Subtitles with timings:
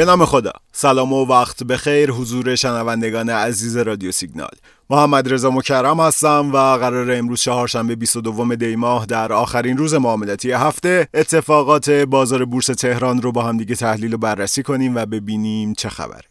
[0.00, 0.52] به نام خدا.
[0.72, 4.50] سلام و وقت بخیر حضور شنوندگان عزیز رادیو سیگنال.
[4.90, 10.52] محمد رضا مکرم هستم و قرار امروز چهارشنبه 22 دی ماه در آخرین روز معاملاتی
[10.52, 15.74] هفته اتفاقات بازار بورس تهران رو با هم دیگه تحلیل و بررسی کنیم و ببینیم
[15.74, 16.24] چه خبره.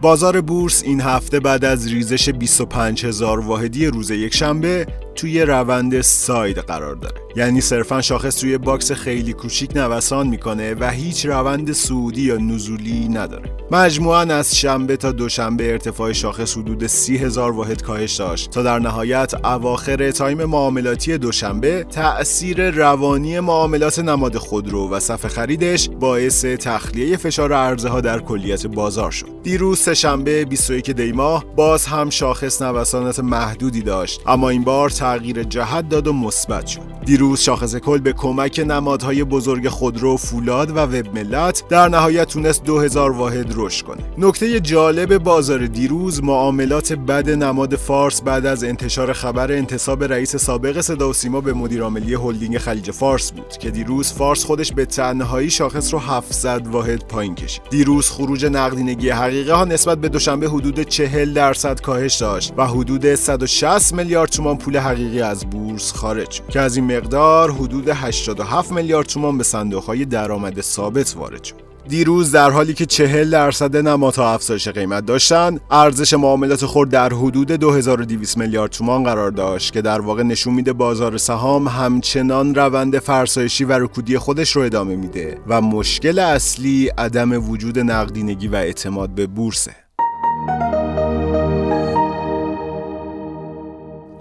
[0.00, 6.00] بازار بورس این هفته بعد از ریزش 25 هزار واحدی روز یک شنبه توی روند
[6.00, 7.20] side قرار داره.
[7.36, 13.08] یعنی صرفا شاخص توی box خیلی کوچیک نوسان می‌کنه و هیچ روند صعودی یا نزولی
[13.08, 13.56] نداره.
[13.70, 18.78] مجموعا از شنبه تا دوشنبه ارتفاع شاخص حدود 30 هزار واحد کاهش داشت تا در
[18.78, 27.16] نهایت اواخر time معاملاتی دوشنبه تأثیر روانی معاملات نماد خودرو و صف خریدش باعث تخلیه
[27.16, 29.26] فشار عرضه ها در کلیت بازار شد.
[29.42, 34.20] دیروز سهشنبه 21 دی ماه باز هم شاخص نوسانات محدودی داشت.
[34.26, 36.80] اما این بار تغییر جهت داد و مثبت شد.
[37.04, 43.10] دیروز شاخص کل به کمک نمادهای بزرگ خودرو فولاد و وبملت در نهایت تونست 2000
[43.10, 44.02] واحد رشد کنه.
[44.18, 50.80] نکته جالب بازار دیروز معاملات بد نماد فارس بعد از انتشار خبر انتصاب رئیس سابق
[50.80, 54.84] صدا و سیما به مدیر عاملی هلدینگ خلیج فارس بود که دیروز فارس خودش به
[54.86, 57.62] تنهایی شاخص رو 700 واحد پایین کشید.
[57.70, 63.14] دیروز خروج نقدینگی حقیقه ها نسبت به دوشنبه حدود 40 درصد کاهش داشت و حدود
[63.14, 69.06] 160 میلیارد تومان پول حقیقی از بورس خارج که از این مقدار حدود 87 میلیارد
[69.06, 71.54] تومان به صندوق درآمد ثابت وارد شد.
[71.88, 77.52] دیروز در حالی که 40 درصد نمادها افزایش قیمت داشتند ارزش معاملات خرد در حدود
[77.52, 83.64] 2200 میلیارد تومان قرار داشت که در واقع نشون میده بازار سهام همچنان روند فرسایشی
[83.64, 89.26] و رکودی خودش رو ادامه میده و مشکل اصلی عدم وجود نقدینگی و اعتماد به
[89.26, 89.74] بورسه.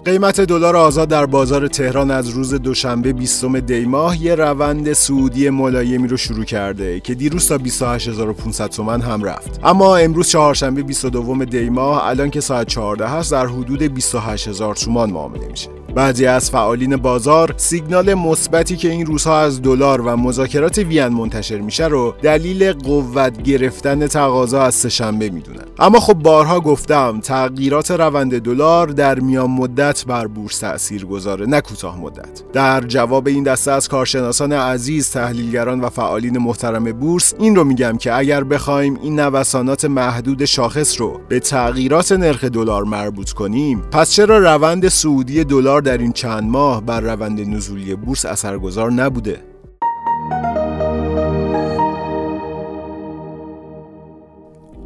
[0.09, 5.49] قیمت دلار آزاد در بازار تهران از روز دوشنبه 20 دی ماه یه روند سعودی
[5.49, 9.59] ملایمی رو شروع کرده که دیروز تا 28500 تومان هم رفت.
[9.63, 15.09] اما امروز چهارشنبه 22 دی ماه الان که ساعت 14 هست در حدود 28000 تومان
[15.09, 15.78] معامله میشه.
[15.95, 21.57] بعضی از فعالین بازار سیگنال مثبتی که این روزها از دلار و مذاکرات وین منتشر
[21.57, 25.65] میشه رو دلیل قوت گرفتن تقاضا از سهشنبه می‌دونن.
[25.79, 31.61] اما خب بارها گفتم تغییرات روند دلار در میان مدت بر بورس تاثیر گذاره نه
[31.61, 32.43] کوتاه مدت.
[32.53, 37.97] در جواب این دسته از کارشناسان عزیز تحلیلگران و فعالین محترم بورس این رو میگم
[37.97, 44.11] که اگر بخوایم این نوسانات محدود شاخص رو به تغییرات نرخ دلار مربوط کنیم پس
[44.11, 49.41] چرا روند سعودی دلار در این چند ماه بر روند نزولی بورس اثرگذار نبوده.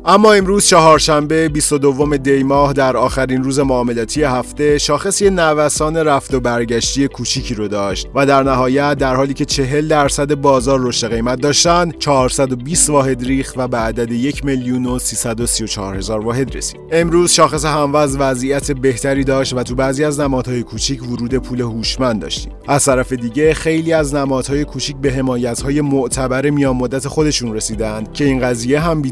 [0.06, 6.40] اما امروز چهارشنبه 22 دی ماه در آخرین روز معاملاتی هفته شاخص نوسان رفت و
[6.40, 11.42] برگشتی کوچیکی رو داشت و در نهایت در حالی که 40 درصد بازار رشد قیمت
[11.42, 16.80] داشتن 420 واحد ریخ و به عدد 1 میلیون و 334 هزار واحد رسید.
[16.92, 22.22] امروز شاخص هموز وضعیت بهتری داشت و تو بعضی از نمادهای کوچیک ورود پول هوشمند
[22.22, 22.54] داشتیم.
[22.68, 28.26] از طرف دیگه خیلی از نمادهای کوچیک به حمایت‌های معتبر میان مدت خودشون رسیدن که
[28.26, 29.12] این قضیه هم بی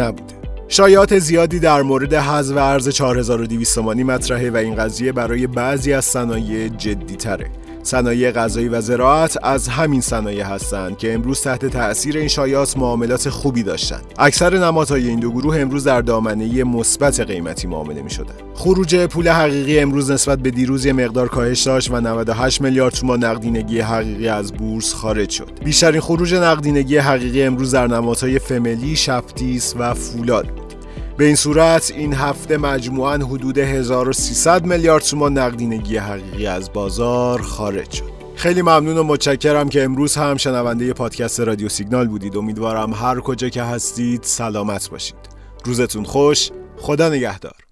[0.00, 0.34] نبوده.
[0.68, 6.04] شایعات زیادی در مورد حذف ارز 4200 تومانی مطرحه و این قضیه برای بعضی از
[6.04, 7.46] صنایع جدی تره
[7.86, 13.28] صنایع غذایی و زراعت از همین صنایع هستند که امروز تحت تأثیر این شایعات معاملات
[13.28, 14.04] خوبی داشتند.
[14.18, 18.34] اکثر نمادهای این دو گروه امروز در دامنه مثبت قیمتی معامله می شدن.
[18.54, 23.80] خروج پول حقیقی امروز نسبت به دیروز مقدار کاهش داشت و 98 میلیارد تومان نقدینگی
[23.80, 25.50] حقیقی از بورس خارج شد.
[25.64, 30.55] بیشترین خروج نقدینگی حقیقی امروز در نمادهای فملی، شفتیس و فولاد
[31.16, 37.90] به این صورت این هفته مجموعاً حدود 1300 میلیارد تومان نقدینگی حقیقی از بازار خارج
[37.90, 38.12] شد.
[38.34, 42.36] خیلی ممنون و متشکرم که امروز هم شنونده پادکست رادیو سیگنال بودید.
[42.36, 45.16] امیدوارم هر کجا که هستید سلامت باشید.
[45.64, 46.50] روزتون خوش.
[46.76, 47.65] خدا نگهدار.